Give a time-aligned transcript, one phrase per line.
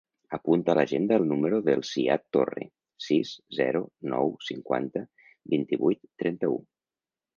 [0.35, 2.65] Apunta a l'agenda el número del Ziad Torre:
[3.09, 3.83] sis, zero,
[4.15, 5.05] nou, cinquanta,
[5.57, 6.59] vint-i-vuit, trenta-u.